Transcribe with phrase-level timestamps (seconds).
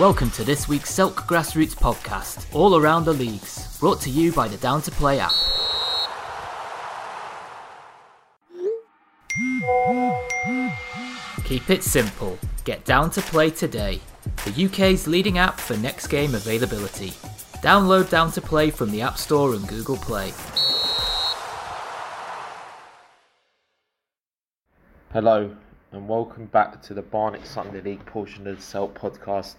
[0.00, 4.48] Welcome to this week's Selk Grassroots podcast, all around the leagues, brought to you by
[4.48, 5.30] the Down to Play app.
[11.44, 12.38] Keep it simple.
[12.64, 14.00] Get Down to Play today,
[14.46, 17.10] the UK's leading app for next game availability.
[17.60, 20.32] Download Down to Play from the App Store and Google Play.
[25.12, 25.54] Hello,
[25.92, 29.56] and welcome back to the Barnet Sunday League portion of the Selk podcast.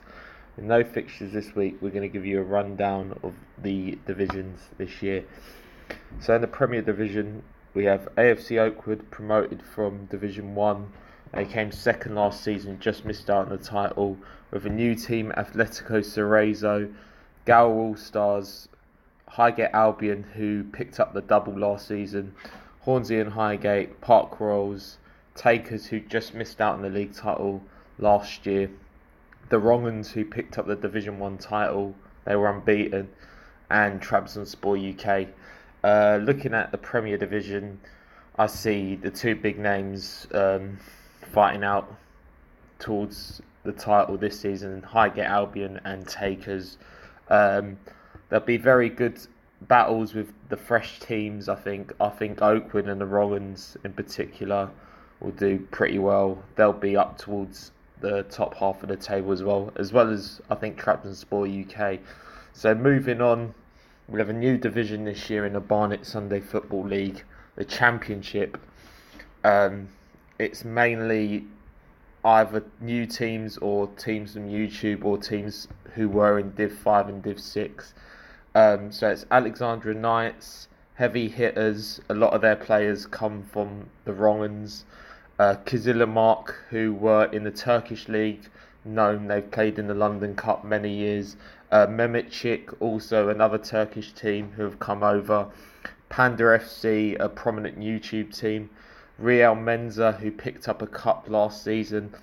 [0.58, 4.60] With no fixtures this week, we're going to give you a rundown of the divisions
[4.78, 5.24] this year.
[6.20, 10.92] So, in the Premier Division, we have AFC Oakwood promoted from Division 1.
[11.34, 14.18] They came second last season, just missed out on the title.
[14.52, 16.94] With a new team, Atletico Cerezo,
[17.46, 18.68] Gower All Stars,
[19.30, 22.36] Highgate Albion, who picked up the double last season,
[22.82, 24.98] Hornsey and Highgate, Park Royals,
[25.34, 27.64] Takers, who just missed out on the league title
[27.98, 28.70] last year,
[29.52, 33.10] the Wrongans, who picked up the Division 1 title, they were unbeaten,
[33.70, 35.28] and Trabzonspor UK.
[35.84, 37.78] Uh, looking at the Premier Division,
[38.40, 40.80] I see the two big names um,
[41.34, 41.94] fighting out
[42.80, 46.78] towards the title this season Highgate Albion and Takers.
[47.30, 47.78] Um,
[48.30, 49.20] there'll be very good
[49.64, 51.92] battles with the fresh teams, I think.
[52.00, 54.70] I think Oakwood and the Wrongans in particular
[55.20, 56.42] will do pretty well.
[56.56, 60.42] They'll be up towards the top half of the table as well, as well as
[60.50, 62.00] I think Trabzonspor UK.
[62.54, 63.54] So moving on,
[64.08, 67.24] we have a new division this year in the Barnet Sunday Football League,
[67.56, 68.58] the Championship.
[69.44, 69.88] Um,
[70.38, 71.46] it's mainly
[72.26, 77.24] either new teams or teams from YouTube or teams who were in Div 5 and
[77.24, 77.94] Div 6.
[78.54, 82.02] Um, so it's Alexandra Knights, heavy hitters.
[82.10, 84.84] A lot of their players come from the Wrongans.
[85.42, 88.48] Uh, Kizilirmak, who were in the Turkish league,
[88.86, 91.36] known they've played in the London Cup many years.
[91.72, 91.88] Uh,
[92.80, 95.48] also another Turkish team who have come over.
[96.10, 98.70] Panda FC, a prominent YouTube team.
[99.18, 102.14] Real Menza, who picked up a cup last season.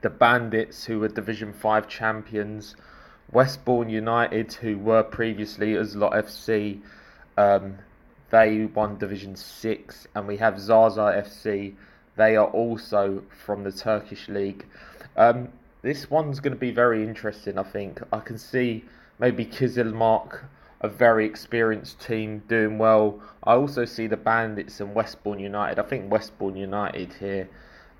[0.00, 2.74] The Bandits, who were Division 5 champions.
[3.30, 6.80] Westbourne United, who were previously Uzlot FC,
[7.36, 7.76] um,
[8.30, 10.06] they won Division 6.
[10.14, 11.74] And we have Zaza FC,
[12.20, 14.66] they are also from the Turkish league.
[15.16, 15.48] Um,
[15.82, 18.00] this one's going to be very interesting, I think.
[18.12, 18.84] I can see
[19.18, 20.42] maybe Kizilirmak,
[20.82, 23.20] a very experienced team, doing well.
[23.44, 25.78] I also see the Bandits and Westbourne United.
[25.78, 27.48] I think Westbourne United here,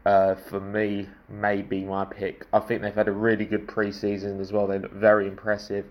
[0.04, 2.46] uh, for me, may be my pick.
[2.52, 4.66] I think they've had a really good pre season as well.
[4.66, 5.86] They look very impressive.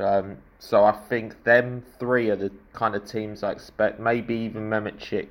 [0.00, 4.00] Um, so I think them three are the kind of teams I expect.
[4.00, 5.28] Maybe even Mehmetchik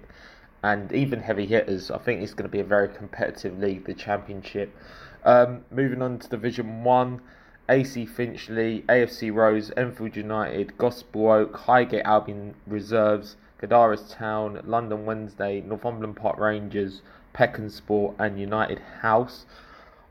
[0.63, 1.89] and even heavy hitters.
[1.89, 4.75] I think it's going to be a very competitive league, the Championship.
[5.23, 7.21] Um, moving on to Division 1,
[7.69, 15.61] AC Finchley, AFC Rose, Enfield United, Gospel Oak, Highgate Albion Reserves, Cadaris Town, London Wednesday,
[15.61, 17.01] Northumberland Park Rangers,
[17.33, 19.45] Peckham Sport, and United House.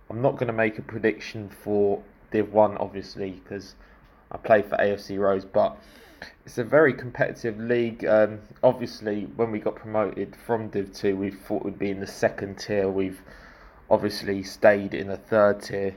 [0.09, 3.75] I'm not going to make a prediction for Div 1, obviously, because
[4.31, 5.77] I play for AFC Rose, but
[6.45, 8.05] it's a very competitive league.
[8.05, 12.07] Um, obviously, when we got promoted from Div 2, we thought we'd be in the
[12.07, 12.89] second tier.
[12.89, 13.21] We've
[13.91, 15.97] obviously stayed in the third tier.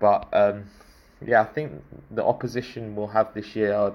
[0.00, 0.64] But um,
[1.24, 3.94] yeah, I think the opposition we'll have this year are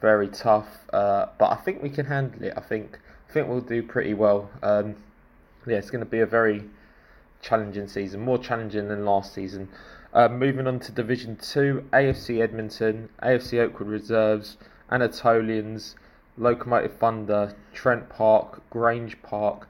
[0.00, 0.68] very tough.
[0.92, 2.54] Uh, but I think we can handle it.
[2.56, 2.98] I think
[3.28, 4.50] I think we'll do pretty well.
[4.62, 4.96] Um,
[5.66, 6.64] yeah, it's going to be a very
[7.42, 9.68] challenging season, more challenging than last season.
[10.14, 14.56] Uh, moving on to Division 2, AFC Edmonton, AFC Oakwood Reserves,
[14.90, 15.96] Anatolians,
[16.38, 19.68] Locomotive Thunder, Trent Park, Grange Park,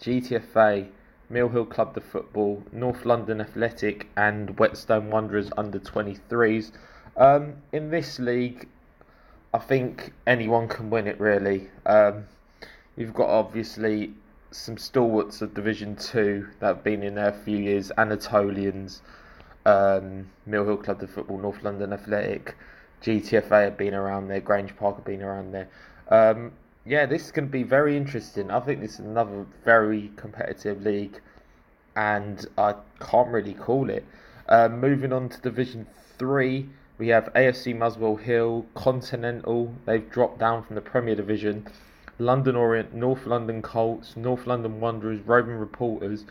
[0.00, 0.88] GTFA,
[1.30, 6.72] Mill Hill Club the Football, North London Athletic, and Whetstone Wanderers under 23s.
[7.16, 8.68] Um, in this league,
[9.54, 11.70] I think anyone can win it really.
[11.86, 12.26] Um,
[12.96, 14.14] you've got obviously
[14.50, 19.02] some stalwarts of Division 2 that have been in there a few years Anatolians,
[19.66, 22.54] um, Mill Hill Club the Football, North London Athletic.
[23.02, 25.68] GTFA have been around there, Grange Park have been around there.
[26.08, 26.52] Um,
[26.86, 28.50] yeah, this is going to be very interesting.
[28.50, 31.20] I think this is another very competitive league,
[31.96, 34.06] and I can't really call it.
[34.48, 35.86] Um, moving on to Division
[36.18, 36.68] 3,
[36.98, 41.66] we have AFC Muswell Hill, Continental, they've dropped down from the Premier Division,
[42.18, 46.24] London Orient, North London Colts, North London Wanderers, Roving Reporters,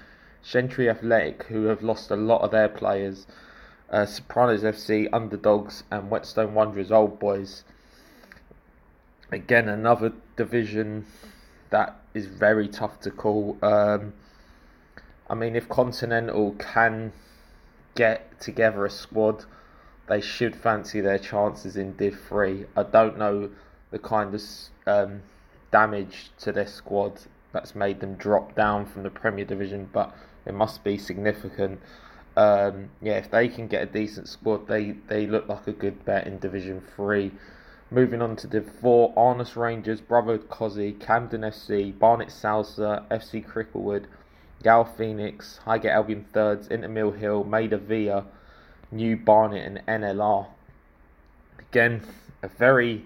[0.50, 3.26] Gentry Athletic, who have lost a lot of their players
[3.90, 7.64] uh, Sopranos FC, Underdogs, and Whetstone Wanderers Old Boys.
[9.32, 11.06] Again, another division
[11.70, 13.58] that is very tough to call.
[13.62, 14.14] Um,
[15.30, 17.12] I mean, if Continental can
[17.96, 19.46] get together a squad,
[20.08, 22.66] they should fancy their chances in Div 3.
[22.76, 23.50] I don't know
[23.92, 24.42] the kind of
[24.86, 25.22] um,
[25.72, 27.22] damage to their squad
[27.52, 30.14] that's made them drop down from the Premier Division, but
[30.46, 31.80] it must be significant.
[32.38, 36.04] Um, yeah, if they can get a decent squad, they, they look like a good
[36.06, 37.32] bet in Division 3.
[37.92, 44.06] Moving on to Div 4, Arnus Rangers, Brotherhood Cosy, Camden FC, Barnet Salsa, FC Cricklewood,
[44.64, 48.26] Gal Phoenix, Highgate Albion Thirds, Intermill Hill, Maida Villa,
[48.92, 50.48] New Barnet, and NLR.
[51.60, 52.02] Again,
[52.42, 53.06] a very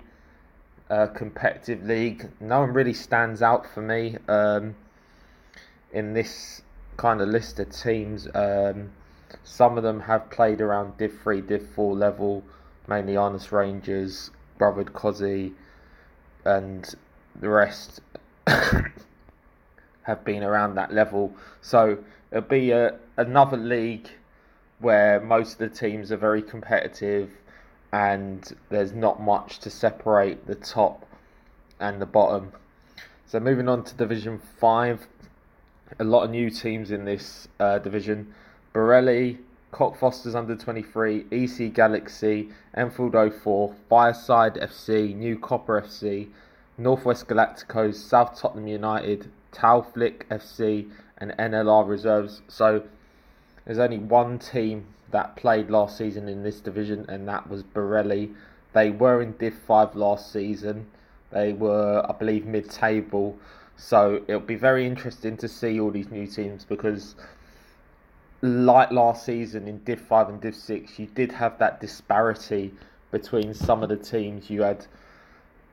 [0.89, 2.29] uh, competitive league.
[2.39, 4.75] No one really stands out for me um,
[5.91, 6.61] in this
[6.99, 8.27] kind of list of teams.
[8.35, 8.91] Um,
[9.45, 12.43] some of them have played around Div 3, Div 4 level,
[12.89, 15.53] mainly Arnus Rangers, Brotherhood Cosy,
[16.43, 16.93] and
[17.39, 18.01] the rest
[18.47, 21.33] have been around that level.
[21.61, 21.99] So
[22.31, 24.09] it'll be a, another league
[24.79, 27.29] where most of the teams are very competitive
[27.93, 31.05] and there's not much to separate the top
[31.79, 32.51] and the bottom.
[33.25, 35.07] So moving on to Division 5,
[35.97, 38.33] a lot of new teams in this uh, division.
[38.73, 39.39] Borelli,
[39.73, 46.27] Cockfosters under 23, EC Galaxy, Enfield 04, Fireside FC, New Copper FC,
[46.77, 52.41] Northwest Galacticos, South Tottenham United, Tauflick FC, and NLR reserves.
[52.47, 52.83] So
[53.65, 58.31] there's only one team that played last season in this division, and that was Borelli.
[58.73, 60.87] They were in Div 5 last season.
[61.31, 63.37] They were, I believe, mid table.
[63.79, 67.15] So it'll be very interesting to see all these new teams because,
[68.41, 72.73] like last season in Div 5 and Div 6, you did have that disparity
[73.09, 74.49] between some of the teams.
[74.49, 74.85] You had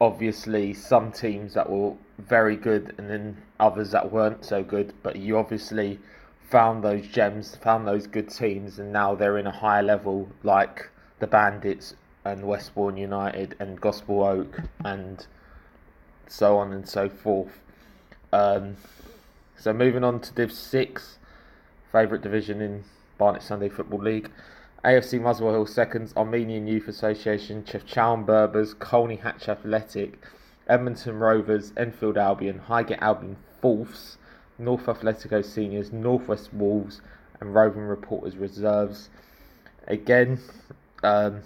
[0.00, 5.16] obviously some teams that were very good and then others that weren't so good, but
[5.16, 5.98] you obviously
[6.48, 10.88] found those gems, found those good teams, and now they're in a higher level like
[11.18, 11.94] the Bandits
[12.24, 15.26] and Westbourne United and Gospel Oak and
[16.28, 17.65] so on and so forth.
[18.32, 18.76] Um,
[19.56, 21.18] so moving on to Div 6,
[21.92, 22.84] favourite division in
[23.18, 24.30] Barnet Sunday Football League.
[24.84, 30.22] AFC Muswell Hill seconds, Armenian Youth Association, Chefchaouen Berbers, Colney Hatch Athletic,
[30.68, 34.18] Edmonton Rovers, Enfield Albion, Highgate Albion fourths,
[34.58, 37.00] North Athletico Seniors, Northwest Wolves,
[37.40, 39.10] and Roving Reporters Reserves.
[39.88, 40.40] Again,
[41.02, 41.42] um,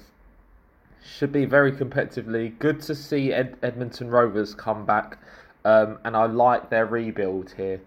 [1.02, 2.58] should be very competitively.
[2.58, 5.18] Good to see Ed- Edmonton Rovers come back,
[5.64, 7.80] um, and I like their rebuild here.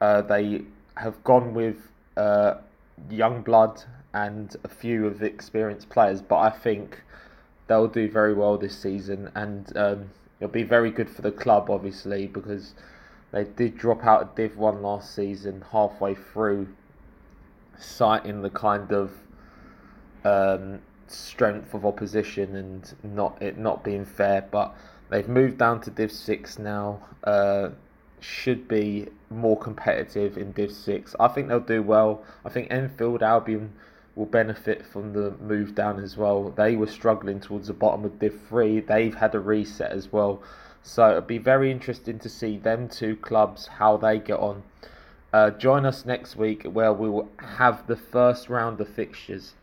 [0.00, 0.62] Uh, they
[0.96, 2.54] have gone with uh,
[3.10, 3.82] young blood
[4.14, 7.02] and a few of the experienced players, but I think
[7.66, 11.68] they'll do very well this season, and um, it'll be very good for the club,
[11.70, 12.74] obviously, because
[13.32, 16.68] they did drop out of Div 1 last season halfway through,
[17.78, 19.12] citing the kind of
[20.24, 24.46] um, strength of opposition and not it not being fair.
[24.50, 24.74] But
[25.10, 27.00] they've moved down to Div 6 now.
[27.24, 27.70] Uh,
[28.20, 31.14] should be more competitive in Div 6.
[31.20, 32.24] I think they'll do well.
[32.44, 33.72] I think Enfield Albion
[34.14, 36.50] will benefit from the move down as well.
[36.50, 38.80] They were struggling towards the bottom of Div 3.
[38.80, 40.42] They've had a reset as well.
[40.82, 44.62] So it'll be very interesting to see them two clubs, how they get on.
[45.32, 49.54] Uh, join us next week where we will have the first round of fixtures.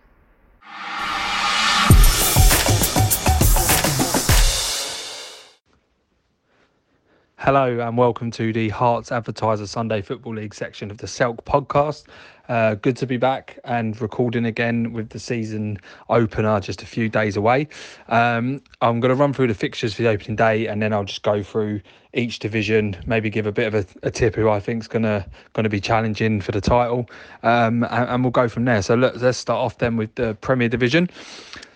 [7.44, 12.06] Hello and welcome to the Herts Advertiser Sunday Football League section of the Selk podcast.
[12.48, 15.78] Uh, good to be back and recording again with the season
[16.10, 17.68] opener just a few days away.
[18.08, 21.04] Um, I'm going to run through the fixtures for the opening day and then I'll
[21.04, 21.82] just go through
[22.14, 25.04] each division, maybe give a bit of a, a tip who I think is going
[25.04, 27.10] to going to be challenging for the title,
[27.44, 28.82] um, and, and, we'll go from there.
[28.82, 31.10] So look, let's start off then with the Premier Division.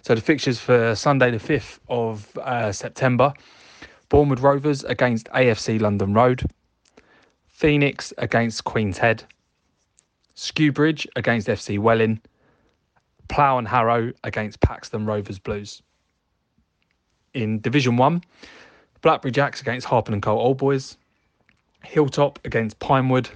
[0.03, 3.33] So the fixtures for Sunday the 5th of uh, September.
[4.09, 6.43] Bournemouth Rovers against AFC London Road,
[7.47, 9.23] Phoenix against Queen's Head,
[10.33, 12.21] Skewbridge against FC Welwyn,
[13.27, 15.81] Plough and Harrow against Paxton Rovers Blues.
[17.33, 18.23] In Division 1,
[19.01, 20.97] Blackberry Jacks against Harpen and Cole Old Boys,
[21.83, 23.29] Hilltop against Pinewood,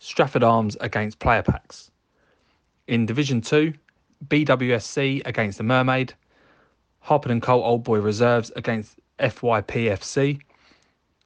[0.00, 1.90] Stratford Arms against Player Packs.
[2.88, 3.72] In Division 2,
[4.26, 6.12] BWSC against the Mermaid,
[7.00, 10.40] Harpen and Cole Old Boy Reserves against FYPFC,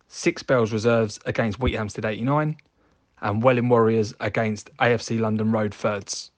[0.09, 2.57] Six Bells Reserves against Wheathampstead 89,
[3.23, 6.31] and Welwyn Warriors against AFC London Road Thirds.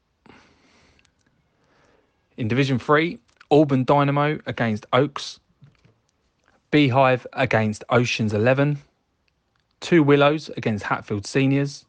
[2.36, 3.18] In Division 3,
[3.50, 5.40] Auburn Dynamo against Oaks,
[6.70, 8.78] Beehive against Oceans 11,
[9.80, 11.84] Two Willows against Hatfield Seniors,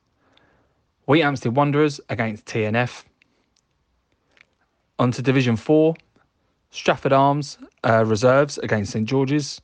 [1.08, 3.04] Wheathampstead Wanderers against TNF,
[5.00, 5.96] On to Division 4.
[6.72, 9.62] Stratford Arms uh, reserves against St George's.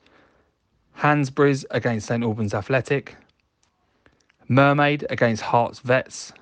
[0.93, 3.15] Hansbury's against St Albans Athletic.
[4.48, 6.34] Mermaid against Herts Vets.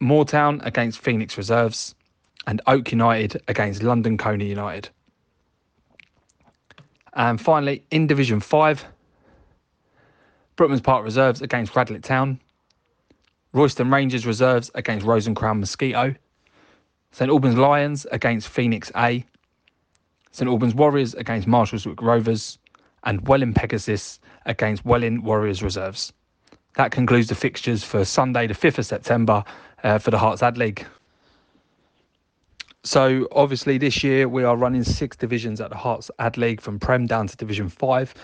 [0.00, 1.94] Moortown against Phoenix Reserves.
[2.46, 4.88] And Oak United against London Colney United.
[7.14, 8.84] And finally, in Division 5,
[10.56, 12.40] Brookman's Park Reserves against Radlett Town.
[13.52, 16.14] Royston Rangers Reserves against Rose and Crown Mosquito.
[17.12, 19.24] St Albans Lions against Phoenix A.
[20.32, 22.58] St Albans Warriors against Marshallswick Rovers.
[23.04, 26.12] And Welwyn Pegasus against Welwyn Warriors Reserves.
[26.76, 29.44] That concludes the fixtures for Sunday, the 5th of September,
[29.82, 30.86] uh, for the Herts Ad League.
[32.84, 36.80] So obviously this year we are running six divisions at the Hearts Ad League from
[36.80, 38.14] Prem down to Division Five.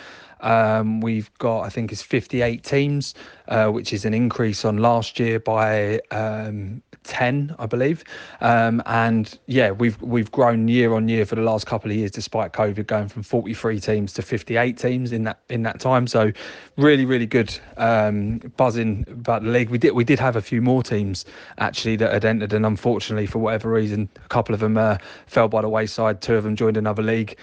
[0.41, 3.15] Um, we've got I think it's 58 teams,
[3.49, 8.05] uh, which is an increase on last year by um, 10, I believe.
[8.41, 12.11] Um, and yeah, we've we've grown year on year for the last couple of years,
[12.11, 16.07] despite COVID, going from 43 teams to 58 teams in that in that time.
[16.07, 16.31] So
[16.77, 19.71] really, really good um, buzzing about the league.
[19.71, 21.25] We did we did have a few more teams
[21.59, 25.49] actually that had entered, and unfortunately for whatever reason, a couple of them uh, fell
[25.49, 26.21] by the wayside.
[26.21, 27.37] Two of them joined another league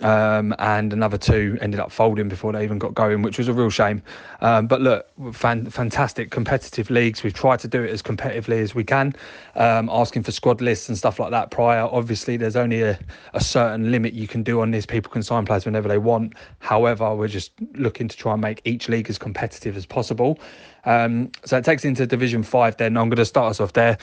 [0.00, 3.52] um, and another two ended up folding before they even got going, which was a
[3.52, 4.02] real shame.
[4.40, 7.22] Um, but look, fan, fantastic competitive leagues.
[7.22, 9.14] We've tried to do it as competitively as we can,
[9.54, 11.82] um, asking for squad lists and stuff like that prior.
[11.82, 12.98] Obviously, there's only a,
[13.34, 14.86] a certain limit you can do on this.
[14.86, 16.34] People can sign players whenever they want.
[16.60, 20.40] However, we're just looking to try and make each league as competitive as possible.
[20.84, 22.96] Um, so it takes into Division 5 then.
[22.96, 23.98] I'm going to start us off there.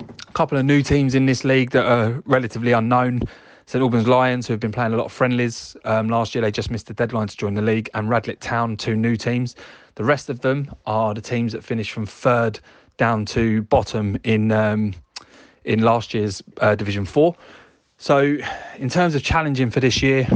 [0.00, 3.22] A couple of new teams in this league that are relatively unknown.
[3.66, 6.50] St Albans Lions, who have been playing a lot of friendlies um, last year, they
[6.50, 9.56] just missed the deadline to join the league, and Radlett Town, two new teams.
[9.94, 12.60] The rest of them are the teams that finished from third
[12.96, 14.94] down to bottom in um,
[15.64, 17.34] in last year's uh, Division Four.
[17.96, 18.36] So,
[18.76, 20.26] in terms of challenging for this year,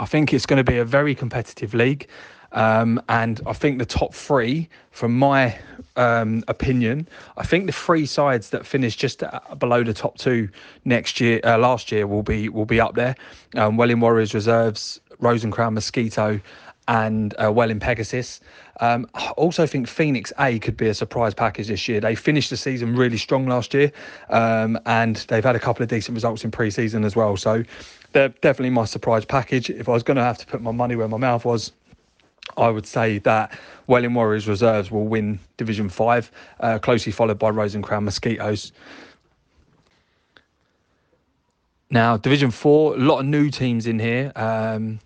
[0.00, 2.08] I think it's going to be a very competitive league.
[2.52, 5.58] Um, and I think the top three, from my
[5.96, 9.22] um, opinion, I think the three sides that finish just
[9.58, 10.48] below the top two
[10.84, 13.14] next year, uh, last year, will be will be up there.
[13.56, 16.40] Um, Welwyn Warriors reserves, Rose and Crown Mosquito,
[16.88, 18.40] and uh, Welwyn Pegasus.
[18.80, 22.00] Um, I also think Phoenix A could be a surprise package this year.
[22.00, 23.90] They finished the season really strong last year,
[24.30, 27.36] um, and they've had a couple of decent results in pre-season as well.
[27.36, 27.64] So
[28.12, 29.70] they're definitely my surprise package.
[29.70, 31.72] If I was going to have to put my money where my mouth was,
[32.56, 37.50] I would say that Welwyn Warriors reserves will win Division 5, uh, closely followed by
[37.50, 38.72] Rose and Crown Mosquitoes.
[41.90, 44.32] Now, Division 4, a lot of new teams in here.
[44.34, 44.98] Um,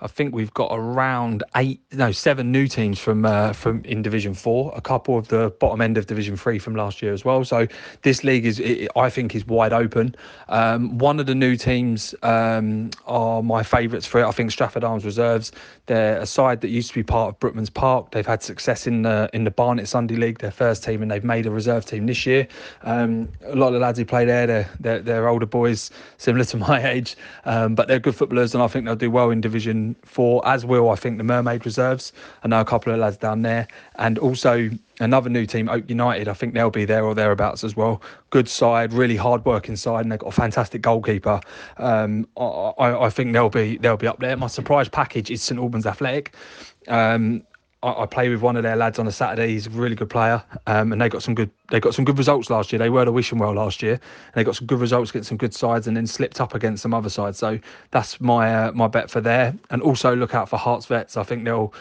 [0.00, 4.32] I think we've got around eight, no, seven new teams from uh, from in Division
[4.32, 4.72] Four.
[4.76, 7.44] A couple of the bottom end of Division Three from last year as well.
[7.44, 7.66] So
[8.02, 10.14] this league is, it, I think, is wide open.
[10.48, 14.26] Um, one of the new teams um, are my favourites for it.
[14.26, 15.50] I think Stratford Arms Reserves.
[15.86, 18.12] They're a side that used to be part of Brookman's Park.
[18.12, 21.24] They've had success in the in the Barnet Sunday League, their first team, and they've
[21.24, 22.46] made a reserve team this year.
[22.82, 26.44] Um, a lot of the lads who play there, they're, they're, they're older boys, similar
[26.44, 29.40] to my age, um, but they're good footballers, and I think they'll do well in
[29.40, 32.12] Division for, as will I think the Mermaid Reserves.
[32.42, 33.66] I know a couple of lads down there,
[33.96, 36.28] and also another new team, Oak United.
[36.28, 38.02] I think they'll be there or thereabouts as well.
[38.30, 41.40] Good side, really hard working side, and they've got a fantastic goalkeeper.
[41.76, 44.36] Um, I, I, think they'll be they'll be up there.
[44.36, 46.34] My surprise package is St Albans Athletic.
[46.88, 47.42] Um,
[47.82, 49.48] I, I, play with one of their lads on a Saturday.
[49.48, 52.18] He's a really good player, um, and they got some good they got some good
[52.18, 52.78] results last year.
[52.78, 55.38] They were the wishing well last year, and they got some good results against some
[55.38, 57.38] good sides, and then slipped up against some other sides.
[57.38, 57.58] So
[57.90, 59.54] that's my uh, my bet for there.
[59.70, 61.16] And also look out for Herts Vets.
[61.16, 61.72] I think they'll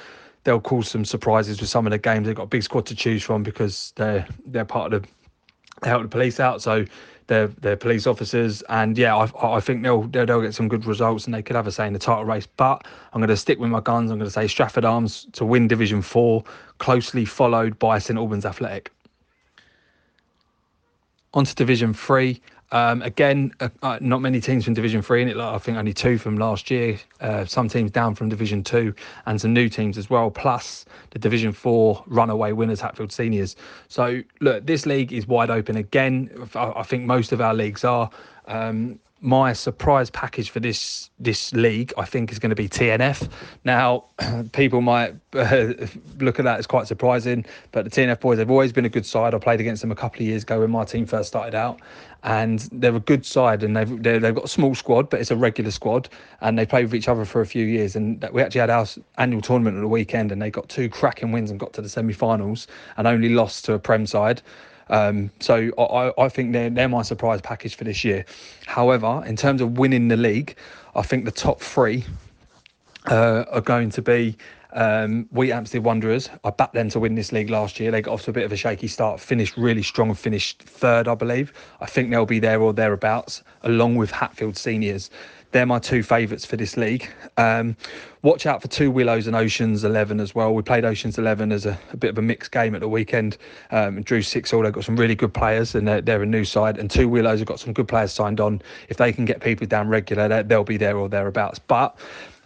[0.43, 2.27] they'll cause some surprises with some of the games.
[2.27, 5.09] They've got a big squad to choose from because they're they're part of the
[5.81, 6.61] they help the police out.
[6.61, 6.85] So
[7.27, 10.86] they're they're police officers, and yeah, I, I think they'll, they'll, they'll get some good
[10.86, 12.48] results, and they could have a say in the title race.
[12.48, 14.12] But I'm going to stick with my guns.
[14.12, 16.43] I'm going to say Stratford Arms to win Division Four,
[16.79, 18.91] closely followed by St Albans Athletic.
[21.34, 22.41] On to Division Three.
[22.71, 25.38] Um, again, uh, uh, not many teams from Division Three in it.
[25.38, 27.00] Like, I think only two from last year.
[27.21, 28.93] Uh, some teams down from Division Two,
[29.25, 30.29] and some new teams as well.
[30.29, 33.55] Plus the Division Four runaway winners, Hatfield Seniors.
[33.88, 36.29] So look, this league is wide open again.
[36.55, 38.09] I, I think most of our leagues are.
[38.47, 43.29] Um, my surprise package for this this league, I think, is going to be TNF.
[43.63, 44.05] Now,
[44.51, 45.74] people might uh,
[46.19, 49.05] look at that as quite surprising, but the TNF boys have always been a good
[49.05, 49.33] side.
[49.33, 51.79] I played against them a couple of years ago when my team first started out,
[52.24, 53.63] and they're a good side.
[53.63, 56.09] And they've they've got a small squad, but it's a regular squad,
[56.41, 57.95] and they play with each other for a few years.
[57.95, 58.86] And we actually had our
[59.17, 61.89] annual tournament at the weekend, and they got two cracking wins and got to the
[61.89, 64.41] semi-finals, and only lost to a Prem side.
[64.89, 68.25] Um, so I, I think they're, they're my surprise package for this year.
[68.65, 70.56] However, in terms of winning the league,
[70.96, 72.06] I think the top three
[73.10, 74.38] uh, are going to be
[74.74, 76.29] um, Wheathampstead Wanderers.
[76.44, 77.91] I backed them to win this league last year.
[77.91, 81.08] They got off to a bit of a shaky start, finished really strong, finished third,
[81.08, 81.53] I believe.
[81.82, 85.10] I think they'll be there or thereabouts, along with Hatfield Seniors.
[85.51, 87.09] They're my two favourites for this league.
[87.37, 87.77] Um,
[88.21, 90.53] watch out for two Willows and Oceans 11 as well.
[90.53, 93.37] We played Oceans 11 as a, a bit of a mixed game at the weekend
[93.71, 94.63] um, and drew 6 all.
[94.63, 96.77] They've got some really good players and they're, they're, a new side.
[96.77, 98.61] And two Willows have got some good players signed on.
[98.89, 101.59] If they can get people down regular, they'll be there or thereabouts.
[101.59, 101.97] But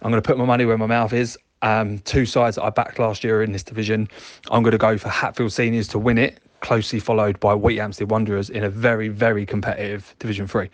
[0.04, 1.38] I'm going to put my money where my mouth is.
[1.64, 4.08] Um, two sides that I backed last year in this division.
[4.50, 8.50] I'm going to go for Hatfield Seniors to win it, closely followed by Wheathampstead Wanderers
[8.50, 10.70] in a very, very competitive Division 3.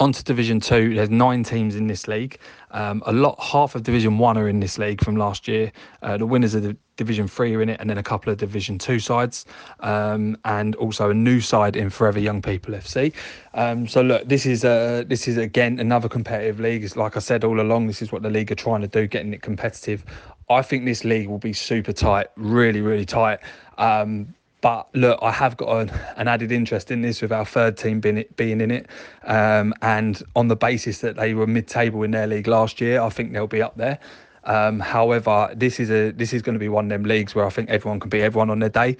[0.00, 0.94] On to Division Two.
[0.94, 2.38] There's nine teams in this league.
[2.70, 5.72] Um, a lot, half of Division One are in this league from last year.
[6.02, 8.38] Uh, the winners of the Division Three are in it, and then a couple of
[8.38, 9.44] Division Two sides,
[9.80, 13.12] um, and also a new side in Forever Young People FC.
[13.54, 16.84] Um, so look, this is a this is again another competitive league.
[16.84, 19.08] It's like I said all along, this is what the league are trying to do,
[19.08, 20.04] getting it competitive.
[20.48, 23.40] I think this league will be super tight, really, really tight.
[23.78, 27.76] Um, but look, I have got an, an, added interest in this with our third
[27.76, 28.86] team being, it, being in it.
[29.24, 33.00] Um, and on the basis that they were mid table in their league last year,
[33.00, 33.98] I think they'll be up there.
[34.44, 37.46] Um, however, this is a this is going to be one of them leagues where
[37.46, 38.96] I think everyone can beat everyone on their day.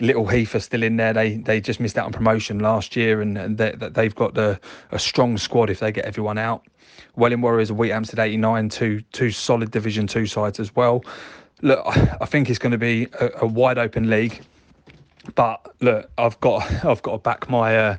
[0.00, 1.12] Little Heath are still in there.
[1.12, 4.58] They they just missed out on promotion last year, and, and they, they've got the,
[4.92, 6.66] a strong squad if they get everyone out.
[7.16, 11.04] Welwyn Warriors and Wheathampstead 89, two two solid Division Two sides as well.
[11.62, 14.42] Look, I think it's going to be a, a wide open league
[15.34, 17.96] but look, I've got I've got to back my uh,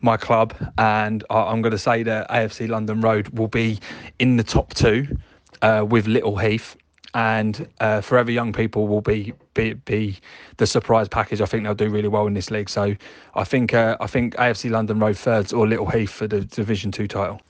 [0.00, 3.80] my club, and I, am going to say that AFC London Road will be
[4.18, 5.18] in the top two
[5.62, 6.76] uh, with Little Heath,
[7.14, 10.18] and uh, Forever Young People will be, be be
[10.58, 11.40] the surprise package.
[11.40, 12.68] I think they'll do really well in this league.
[12.68, 12.94] So
[13.34, 16.92] I think uh, I think AFC London Road thirds or Little Heath for the Division
[16.92, 17.40] Two title.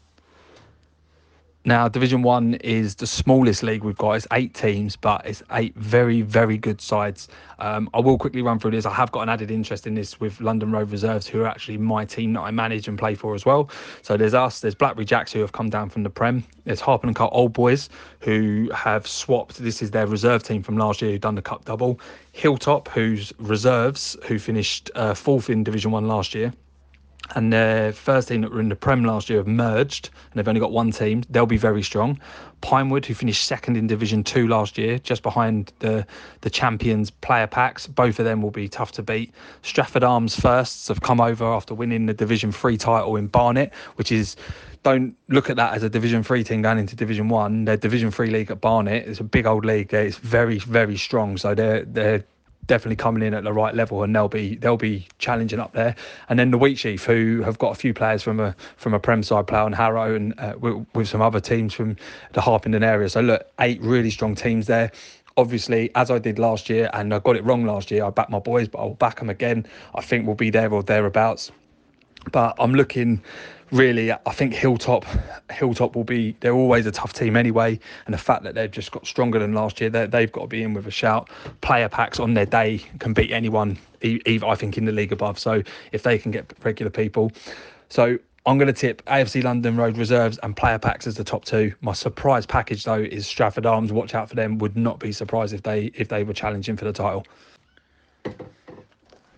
[1.65, 4.13] Now, Division One is the smallest league we've got.
[4.13, 7.29] It's eight teams, but it's eight very, very good sides.
[7.59, 8.87] Um, I will quickly run through this.
[8.87, 11.77] I have got an added interest in this with London Road Reserves, who are actually
[11.77, 13.69] my team that I manage and play for as well.
[14.03, 16.45] So there's us, there's Blackberry Jacks, who have come down from the Prem.
[16.65, 17.91] There's Harpen and Cut Old Boys,
[18.21, 19.59] who have swapped.
[19.59, 22.01] This is their reserve team from last year, who done the Cup double.
[22.33, 26.53] Hilltop, who's reserves, who finished uh, fourth in Division One last year
[27.35, 30.49] and their first team that were in the Prem last year have merged and they've
[30.49, 31.23] only got one team.
[31.31, 32.21] They'll be very strong.
[32.61, 36.07] Pinewood, who finished second in Division Two last year, just behind the
[36.41, 39.33] the champions player packs, both of them will be tough to beat.
[39.63, 44.11] Stratford Arms firsts have come over after winning the Division Three title in Barnet, which
[44.11, 44.37] is
[44.83, 47.65] don't look at that as a Division Three team going into Division One.
[47.65, 49.93] Their Division Three league at Barnet is a big old league.
[49.95, 51.37] It's very very strong.
[51.37, 52.25] So they're they're
[52.69, 55.97] definitely coming in at the right level, and they'll be they'll be challenging up there.
[56.29, 59.25] And then the Wheatsheaf, who have got a few players from a from a Prem
[59.25, 61.97] side, Plough and Harrow, and uh, with, with, some other teams from
[62.35, 63.09] the Harpenden area.
[63.09, 64.93] So look, eight really strong teams there.
[65.37, 68.31] Obviously, as I did last year, and I got it wrong last year, I backed
[68.31, 69.67] my boys, but I'll back them again.
[69.95, 71.51] I think we'll be there or thereabouts.
[72.33, 73.23] But I'm looking
[73.71, 75.05] really, I think Hilltop,
[75.51, 76.37] Hilltop will be.
[76.41, 79.53] They're always a tough team anyway, and the fact that they've just got stronger than
[79.55, 81.31] last year, they've got to be in with a shout.
[81.61, 85.39] Player packs on their day can beat anyone, even I think in the league above.
[85.39, 87.33] So if they can get regular people,
[87.89, 91.45] so I'm going to tip AFC London Road Reserves and player packs as the top
[91.45, 91.75] two.
[91.83, 93.93] My surprise package though is Stratford Arms.
[93.93, 94.59] Watch out for them.
[94.59, 97.27] Would not be surprised if they if they were challenging for the title.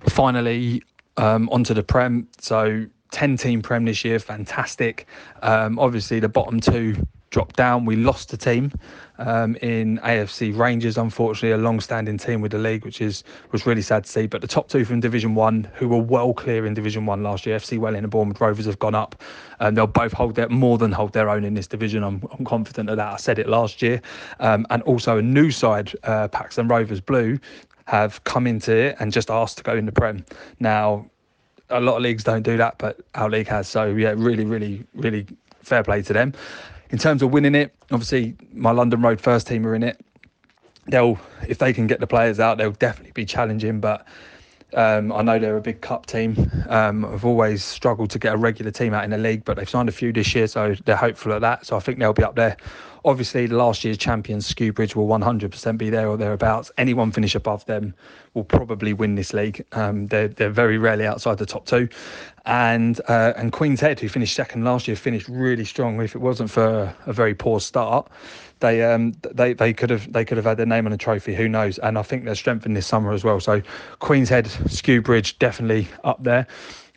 [0.09, 0.83] Finally,
[1.17, 2.29] um, onto the Prem.
[2.39, 5.07] So 10 team Prem this year, fantastic.
[5.43, 6.97] Um, obviously, the bottom two
[7.31, 7.85] dropped down.
[7.85, 8.73] We lost a team
[9.19, 13.83] um, in AFC Rangers, unfortunately, a long-standing team with the league, which is was really
[13.83, 14.27] sad to see.
[14.27, 17.47] But the top two from Division One, who were well clear in Division One last
[17.47, 19.23] year, FC Welwyn and Bournemouth Rovers have gone up,
[19.61, 22.03] and they'll both hold their more than hold their own in this division.
[22.03, 23.13] I'm, I'm confident of that.
[23.13, 24.01] I said it last year,
[24.41, 27.39] um, and also a new side, uh, Paxton Rovers Blue,
[27.87, 30.25] have come into it and just asked to go in the Prem.
[30.61, 31.11] Now,
[31.71, 33.69] a lot of leagues don't do that, but our league has.
[33.69, 35.27] So yeah, really, really, really
[35.63, 36.35] fair play to them.
[36.91, 40.05] In terms of winning it, obviously my London Road first team are in it.
[40.87, 43.81] They'll, if they can get the players out, they'll definitely be challenging.
[43.81, 44.07] But
[44.75, 46.51] um, I know they're a big cup team.
[46.69, 49.69] Um, I've always struggled to get a regular team out in the league, but they've
[49.69, 51.67] signed a few this year, so they're hopeful of that.
[51.67, 52.57] So I think they'll be up there.
[53.05, 56.71] Obviously, last year's champions, Skewbridge, will 100% be there or thereabouts.
[56.79, 57.95] Anyone finish above them
[58.35, 59.65] will probably win this league.
[59.73, 61.89] Um, they're, they're very rarely outside the top two.
[62.47, 66.01] And uh, and Queen's Head, who finished second last year, finished really strong.
[66.01, 68.11] If it wasn't for a very poor start,
[68.61, 71.35] they um they they could have they could have had their name on a trophy.
[71.35, 71.79] Who knows?
[71.79, 73.41] And I think they're strengthened this summer as well.
[73.41, 73.63] So
[73.99, 76.47] Queen's Head, Skewbridge, definitely up there.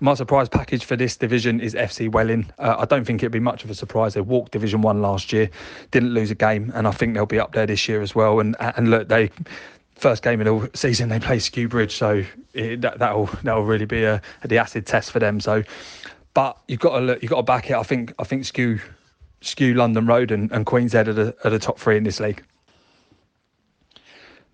[0.04, 2.52] My surprise package for this division is FC Welwyn.
[2.60, 4.16] Uh, I don't think it'd be much of a surprise.
[4.16, 5.50] They walked Division One last year,
[5.92, 8.42] didn't lose a game, and I think they'll be up there this year as well.
[8.42, 9.32] And and look, they
[9.96, 12.22] first game of the season they play Skewbridge, so
[12.54, 15.40] it, that, that'll that'll really be a, the acid test for them.
[15.40, 15.64] So,
[16.34, 17.78] but you've got to look, you've got to back it.
[17.78, 18.82] I think I think Skew
[19.40, 22.20] Skew London Road and, and Queen's Head are the, are the top three in this
[22.20, 22.44] league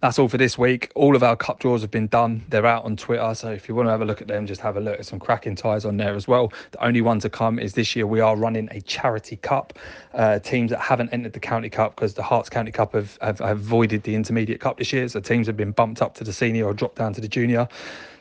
[0.02, 0.92] that's all for this week.
[0.96, 2.46] All of our cup draws have been done.
[2.48, 3.34] They're out on Twitter.
[3.34, 5.06] So if you want to have a look at them, just have a look at
[5.06, 6.54] some cracking ties on there as well.
[6.72, 9.78] The only one to come is this year we are running a charity cup.
[10.14, 13.40] Uh, teams that haven't entered the county cup because the Herts County Cup have, have,
[13.40, 15.08] have avoided the intermediate cup this year.
[15.10, 17.68] So teams have been bumped up to the senior or dropped down to the junior.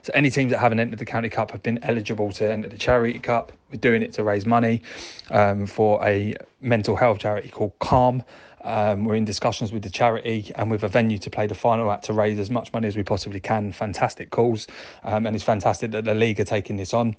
[0.03, 2.79] So any teams that haven't entered the county cup have been eligible to enter the
[2.79, 3.53] charity cup.
[3.71, 4.83] We're doing it to raise money
[5.31, 8.25] um, for a mental health charity called Calm.
[8.69, 11.91] Um, we're in discussions with the charity and with a venue to play the final
[11.91, 13.73] at to raise as much money as we possibly can.
[13.73, 14.67] Fantastic calls,
[15.05, 17.17] um, and it's fantastic that the league are taking this on.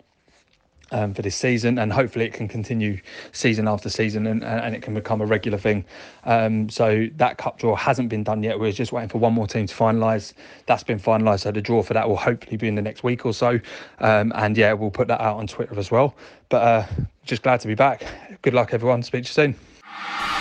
[0.91, 2.99] Um, for this season, and hopefully it can continue
[3.31, 5.85] season after season, and, and it can become a regular thing.
[6.23, 8.59] Um, so that cup draw hasn't been done yet.
[8.59, 10.33] We're just waiting for one more team to finalise.
[10.65, 13.23] That's been finalised, so the draw for that will hopefully be in the next week
[13.23, 13.59] or so.
[13.99, 16.15] Um, and yeah, we'll put that out on Twitter as well.
[16.49, 16.87] But uh,
[17.23, 18.03] just glad to be back.
[18.41, 19.03] Good luck, everyone.
[19.03, 20.38] Speak to you soon.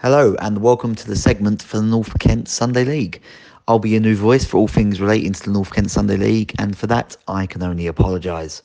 [0.00, 3.22] Hello, and welcome to the segment for the North Kent Sunday League.
[3.66, 6.54] I'll be your new voice for all things relating to the North Kent Sunday League,
[6.58, 8.60] and for that, I can only apologise.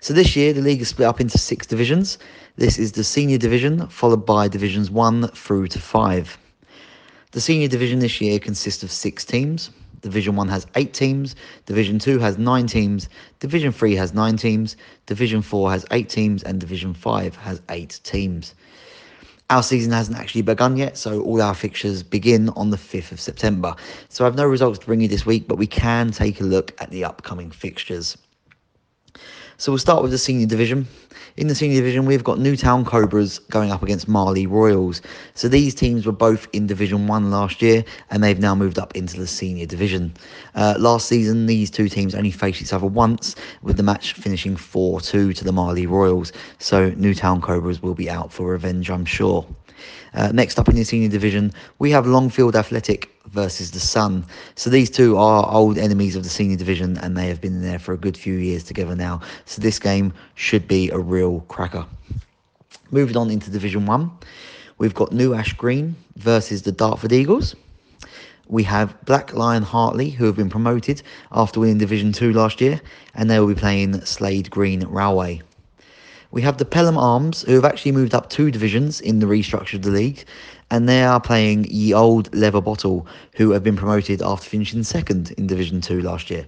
[0.00, 2.18] So, this year, the league is split up into six divisions.
[2.56, 6.36] This is the senior division, followed by divisions one through to five.
[7.30, 9.70] The senior division this year consists of six teams.
[10.00, 11.36] Division 1 has 8 teams,
[11.66, 13.08] Division 2 has 9 teams,
[13.38, 18.00] Division 3 has 9 teams, Division 4 has 8 teams, and Division 5 has 8
[18.02, 18.54] teams.
[19.50, 23.20] Our season hasn't actually begun yet, so all our fixtures begin on the 5th of
[23.20, 23.74] September.
[24.08, 26.44] So I have no results to bring you this week, but we can take a
[26.44, 28.16] look at the upcoming fixtures.
[29.60, 30.88] So we'll start with the senior division.
[31.36, 35.02] In the senior division, we've got Newtown Cobras going up against Marley Royals.
[35.34, 38.96] So these teams were both in Division 1 last year and they've now moved up
[38.96, 40.14] into the senior division.
[40.54, 44.56] Uh, last season, these two teams only faced each other once, with the match finishing
[44.56, 46.32] 4 2 to the Marley Royals.
[46.58, 49.46] So Newtown Cobras will be out for revenge, I'm sure.
[50.14, 54.24] Uh, next up in the senior division, we have Longfield Athletic versus the Sun.
[54.54, 57.78] So these two are old enemies of the senior division and they have been there
[57.78, 59.20] for a good few years together now.
[59.44, 61.86] So this game should be a real cracker.
[62.90, 64.10] Moving on into Division 1,
[64.78, 67.54] we've got New Ash Green versus the Dartford Eagles.
[68.48, 72.80] We have Black Lion Hartley, who have been promoted after winning Division 2 last year,
[73.14, 75.40] and they will be playing Slade Green Railway.
[76.32, 79.74] We have the Pelham Arms, who have actually moved up two divisions in the restructure
[79.74, 80.24] of the league,
[80.70, 85.32] and they are playing Ye Old Leather Bottle, who have been promoted after finishing second
[85.32, 86.46] in Division 2 last year.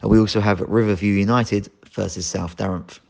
[0.00, 3.00] And we also have Riverview United versus South Darenth.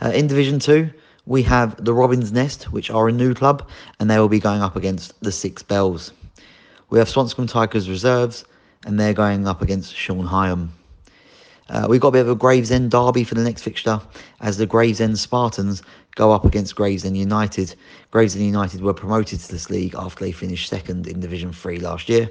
[0.00, 0.90] Uh, in Division 2,
[1.26, 3.68] we have the Robin's Nest, which are a new club,
[4.00, 6.12] and they will be going up against the Six Bells.
[6.88, 8.46] We have Swanscombe Tigers Reserves,
[8.86, 10.70] and they're going up against Sean Hyam.
[11.70, 14.00] Uh, we've got a bit of a Gravesend derby for the next fixture
[14.40, 15.82] as the Gravesend Spartans
[16.14, 17.74] go up against Gravesend United.
[18.10, 22.08] Gravesend United were promoted to this league after they finished second in Division 3 last
[22.08, 22.30] year.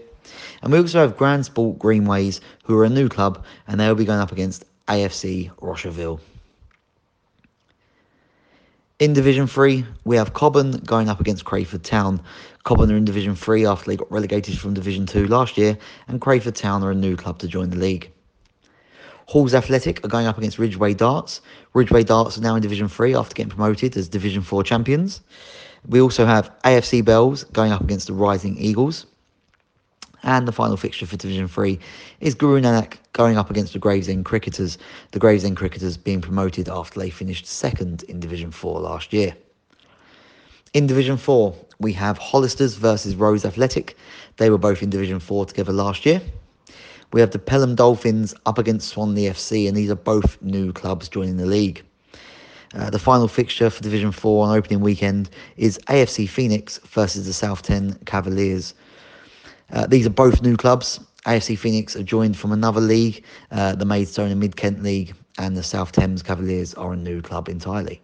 [0.62, 4.06] And we also have Grand Sport Greenways, who are a new club, and they'll be
[4.06, 6.20] going up against AFC Rosherville.
[9.00, 12.22] In Division 3, we have Cobham going up against Crayford Town.
[12.64, 16.22] Cobham are in Division 3 after they got relegated from Division 2 last year, and
[16.22, 18.13] Crayford Town are a new club to join the league.
[19.26, 21.42] Halls Athletic are going up against Ridgeway Darts.
[21.74, 25.22] Ridgeway Darts are now in Division 3 after getting promoted as Division 4 champions.
[25.88, 29.06] We also have AFC Bells going up against the Rising Eagles.
[30.26, 31.78] And the final fixture for Division 3
[32.22, 34.78] is Guru Nanak going up against the Gravesend Cricketers,
[35.12, 39.36] the Gravesend Cricketers being promoted after they finished second in Division 4 last year.
[40.74, 43.98] In Division 4, we have Hollisters versus Rose Athletic.
[44.38, 46.22] They were both in Division 4 together last year.
[47.14, 51.08] We have the Pelham Dolphins up against Swanley FC, and these are both new clubs
[51.08, 51.84] joining the league.
[52.74, 57.34] Uh, the final fixture for Division 4 on opening weekend is AFC Phoenix versus the
[57.34, 58.74] South Thames Cavaliers.
[59.72, 61.00] Uh, these are both new clubs.
[61.28, 65.56] AFC Phoenix are joined from another league, uh, the Maidstone and Mid Kent League, and
[65.56, 68.02] the South Thames Cavaliers are a new club entirely.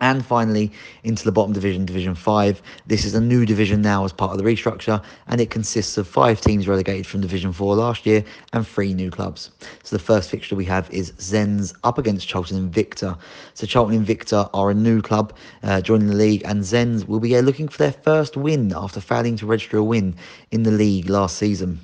[0.00, 0.70] And finally,
[1.02, 2.62] into the bottom division, Division 5.
[2.86, 6.06] This is a new division now as part of the restructure, and it consists of
[6.06, 9.50] five teams relegated from Division 4 last year and three new clubs.
[9.82, 13.18] So the first fixture we have is Zens up against Charlton Invicta.
[13.54, 15.32] So Charlton Invicta are a new club
[15.62, 19.36] uh, joining the league, and Zens will be looking for their first win after failing
[19.38, 20.14] to register a win
[20.52, 21.80] in the league last season.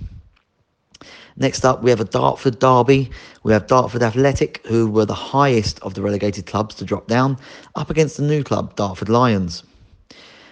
[1.37, 3.11] Next up, we have a Dartford derby.
[3.43, 7.39] We have Dartford Athletic, who were the highest of the relegated clubs to drop down,
[7.75, 9.65] up against the new club, Dartford Lions.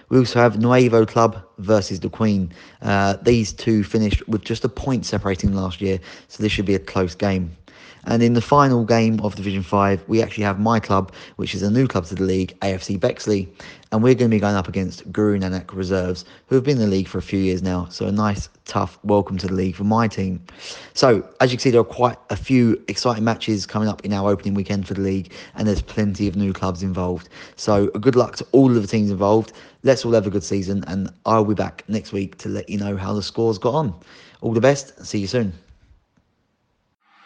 [0.08, 2.52] We also have Nuevo Club versus the Queen.
[2.82, 6.74] Uh, these two finished with just a point separating last year, so this should be
[6.74, 7.56] a close game.
[8.04, 11.62] And in the final game of Division 5, we actually have my club, which is
[11.62, 13.48] a new club to the league, AFC Bexley.
[13.92, 16.84] And we're going to be going up against Guru Nanak Reserves, who have been in
[16.84, 17.86] the league for a few years now.
[17.90, 20.42] So a nice, tough welcome to the league for my team.
[20.94, 24.12] So, as you can see, there are quite a few exciting matches coming up in
[24.12, 27.28] our opening weekend for the league, and there's plenty of new clubs involved.
[27.56, 29.52] So, good luck to all of the teams involved.
[29.82, 32.78] Let's all have a good season, and I'll be back next week to let you
[32.78, 33.94] know how the scores got on.
[34.40, 35.04] All the best.
[35.04, 35.52] See you soon.